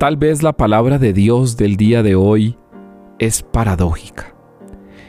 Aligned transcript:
Tal 0.00 0.16
vez 0.16 0.42
la 0.42 0.54
palabra 0.54 0.98
de 0.98 1.12
Dios 1.12 1.58
del 1.58 1.76
día 1.76 2.02
de 2.02 2.14
hoy 2.14 2.56
es 3.18 3.42
paradójica. 3.42 4.34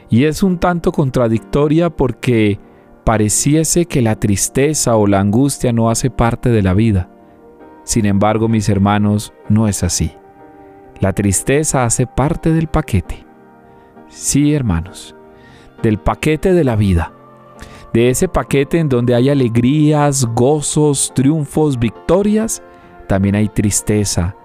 Y 0.09 0.25
es 0.25 0.43
un 0.43 0.57
tanto 0.57 0.91
contradictoria 0.91 1.89
porque 1.89 2.59
pareciese 3.05 3.85
que 3.85 4.01
la 4.01 4.17
tristeza 4.17 4.97
o 4.97 5.07
la 5.07 5.21
angustia 5.21 5.71
no 5.71 5.89
hace 5.89 6.09
parte 6.09 6.49
de 6.49 6.61
la 6.61 6.73
vida. 6.73 7.09
Sin 7.85 8.05
embargo, 8.05 8.49
mis 8.49 8.67
hermanos, 8.67 9.31
no 9.47 9.69
es 9.69 9.81
así. 9.81 10.11
La 10.99 11.13
tristeza 11.13 11.85
hace 11.85 12.05
parte 12.05 12.51
del 12.51 12.67
paquete. 12.67 13.25
Sí, 14.09 14.53
hermanos, 14.53 15.15
del 15.81 15.99
paquete 15.99 16.51
de 16.51 16.65
la 16.65 16.75
vida. 16.75 17.13
De 17.93 18.09
ese 18.09 18.27
paquete 18.27 18.79
en 18.79 18.89
donde 18.89 19.15
hay 19.15 19.29
alegrías, 19.29 20.25
gozos, 20.35 21.13
triunfos, 21.15 21.79
victorias, 21.79 22.61
también 23.07 23.35
hay 23.35 23.47
tristeza, 23.47 24.35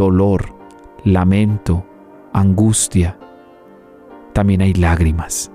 dolor, 0.00 0.54
lamento, 1.04 1.84
angustia. 2.32 3.18
También 4.32 4.62
hay 4.62 4.72
lágrimas. 4.72 5.52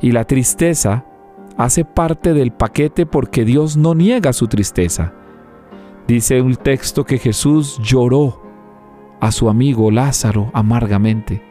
Y 0.00 0.12
la 0.12 0.24
tristeza 0.24 1.04
hace 1.58 1.84
parte 1.84 2.32
del 2.32 2.50
paquete 2.50 3.04
porque 3.04 3.44
Dios 3.44 3.76
no 3.76 3.94
niega 3.94 4.32
su 4.32 4.46
tristeza. 4.46 5.12
Dice 6.06 6.40
un 6.40 6.56
texto 6.56 7.04
que 7.04 7.18
Jesús 7.18 7.78
lloró 7.82 8.40
a 9.20 9.30
su 9.32 9.50
amigo 9.50 9.90
Lázaro 9.90 10.50
amargamente. 10.54 11.42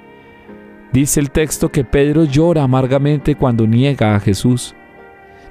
Dice 0.92 1.20
el 1.20 1.30
texto 1.30 1.70
que 1.70 1.84
Pedro 1.84 2.24
llora 2.24 2.64
amargamente 2.64 3.36
cuando 3.36 3.68
niega 3.68 4.16
a 4.16 4.20
Jesús. 4.20 4.74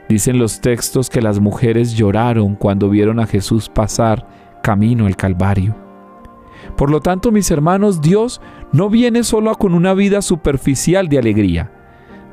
Dicen 0.08 0.40
los 0.40 0.60
textos 0.60 1.10
que 1.10 1.22
las 1.22 1.38
mujeres 1.38 1.94
lloraron 1.94 2.56
cuando 2.56 2.90
vieron 2.90 3.20
a 3.20 3.26
Jesús 3.28 3.68
pasar 3.68 4.26
camino 4.64 5.06
al 5.06 5.14
Calvario. 5.14 5.85
Por 6.76 6.90
lo 6.90 7.00
tanto, 7.00 7.32
mis 7.32 7.50
hermanos, 7.50 8.00
Dios 8.00 8.40
no 8.72 8.90
viene 8.90 9.22
solo 9.22 9.54
con 9.54 9.74
una 9.74 9.94
vida 9.94 10.22
superficial 10.22 11.08
de 11.08 11.18
alegría. 11.18 11.72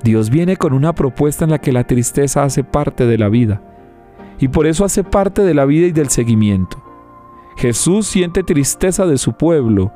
Dios 0.04 0.30
viene 0.30 0.58
con 0.58 0.74
una 0.74 0.94
propuesta 0.94 1.46
en 1.46 1.52
la 1.52 1.60
que 1.60 1.72
la 1.72 1.86
tristeza 1.86 2.44
hace 2.44 2.64
parte 2.64 3.06
de 3.06 3.18
la 3.18 3.30
vida. 3.30 3.62
Y 4.40 4.50
por 4.50 4.68
eso 4.68 4.84
hace 4.84 5.04
parte 5.04 5.44
de 5.44 5.54
la 5.54 5.66
vida 5.66 5.88
y 5.88 5.92
del 5.92 6.10
seguimiento. 6.10 6.84
Jesús 7.56 8.08
siente 8.08 8.44
tristeza 8.44 9.06
de 9.06 9.18
su 9.18 9.34
pueblo. 9.34 9.94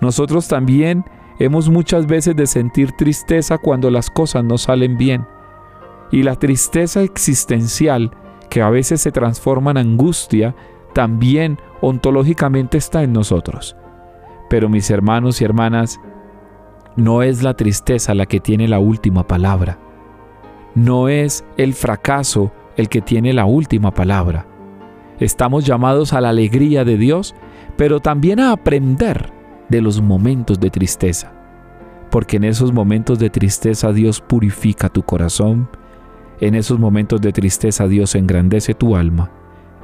Nosotros 0.00 0.46
también 0.46 1.04
hemos 1.38 1.68
muchas 1.68 2.06
veces 2.06 2.36
de 2.36 2.46
sentir 2.46 2.92
tristeza 2.92 3.58
cuando 3.58 3.90
las 3.90 4.10
cosas 4.10 4.44
no 4.44 4.58
salen 4.58 4.96
bien. 4.96 5.26
Y 6.12 6.22
la 6.22 6.36
tristeza 6.36 7.02
existencial, 7.02 8.12
que 8.50 8.62
a 8.62 8.70
veces 8.70 9.00
se 9.00 9.10
transforma 9.10 9.70
en 9.72 9.78
angustia, 9.78 10.54
también 10.92 11.58
ontológicamente 11.82 12.78
está 12.78 13.02
en 13.02 13.12
nosotros. 13.12 13.76
Pero 14.48 14.70
mis 14.70 14.90
hermanos 14.90 15.40
y 15.40 15.44
hermanas, 15.44 16.00
no 16.96 17.22
es 17.22 17.42
la 17.42 17.54
tristeza 17.54 18.14
la 18.14 18.24
que 18.24 18.40
tiene 18.40 18.68
la 18.68 18.78
última 18.78 19.26
palabra. 19.26 19.78
No 20.74 21.08
es 21.08 21.44
el 21.58 21.74
fracaso 21.74 22.52
el 22.76 22.88
que 22.88 23.02
tiene 23.02 23.34
la 23.34 23.44
última 23.44 23.92
palabra. 23.92 24.46
Estamos 25.20 25.66
llamados 25.66 26.12
a 26.12 26.20
la 26.20 26.30
alegría 26.30 26.84
de 26.84 26.96
Dios, 26.96 27.34
pero 27.76 28.00
también 28.00 28.40
a 28.40 28.52
aprender 28.52 29.32
de 29.68 29.82
los 29.82 30.00
momentos 30.00 30.60
de 30.60 30.70
tristeza. 30.70 31.32
Porque 32.10 32.36
en 32.36 32.44
esos 32.44 32.72
momentos 32.72 33.18
de 33.18 33.30
tristeza 33.30 33.92
Dios 33.92 34.20
purifica 34.20 34.88
tu 34.88 35.02
corazón, 35.02 35.68
en 36.40 36.54
esos 36.54 36.78
momentos 36.78 37.20
de 37.20 37.32
tristeza 37.32 37.86
Dios 37.88 38.14
engrandece 38.14 38.74
tu 38.74 38.96
alma, 38.96 39.30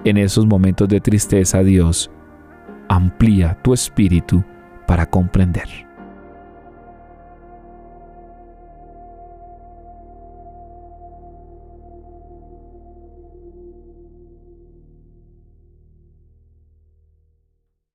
en 0.08 0.18
esos 0.18 0.46
momentos 0.46 0.88
de 0.88 1.00
tristeza 1.00 1.62
Dios 1.62 2.10
amplía 2.88 3.58
tu 3.62 3.74
espíritu 3.74 4.44
para 4.86 5.06
comprender. 5.06 5.87